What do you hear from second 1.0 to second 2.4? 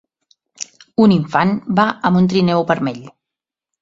Un infant va amb un